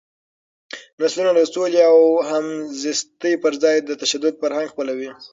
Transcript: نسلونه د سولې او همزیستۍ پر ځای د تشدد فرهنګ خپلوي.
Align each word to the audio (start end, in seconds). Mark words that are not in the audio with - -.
نسلونه 0.99 1.31
د 1.35 1.39
سولې 1.53 1.81
او 1.91 1.97
همزیستۍ 2.29 3.33
پر 3.43 3.53
ځای 3.63 3.77
د 3.81 3.89
تشدد 4.01 4.33
فرهنګ 4.41 4.67
خپلوي. 4.73 5.09